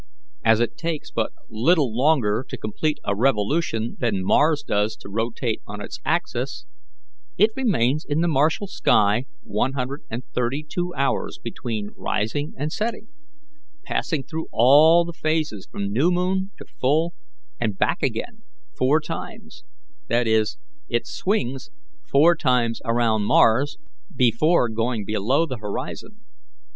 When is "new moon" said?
15.93-16.49